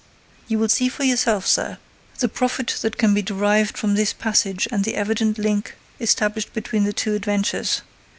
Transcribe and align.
You 0.47 0.57
will 0.57 0.67
see 0.67 0.89
for 0.89 1.03
yourself, 1.03 1.45
Sir, 1.45 1.77
the 2.17 2.27
profit 2.27 2.79
that 2.81 2.97
can 2.97 3.13
be 3.13 3.21
derived 3.21 3.77
from 3.77 3.93
this 3.93 4.13
passage 4.13 4.67
and 4.71 4.83
the 4.83 4.95
evident 4.95 5.37
link 5.37 5.75
established 5.99 6.53
between 6.53 6.85
the 6.85 6.91
two 6.91 7.13
adventures. 7.13 7.83